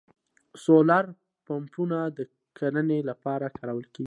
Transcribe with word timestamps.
سولر 0.63 1.05
پمپونه 1.47 1.97
د 2.17 2.19
کرنې 2.57 2.99
لپاره 3.09 3.45
کارول 3.57 3.85
کیږي 3.89 3.99